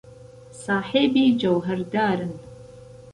ساحێبی 0.63 1.25
جەوهەردارن. 1.41 2.33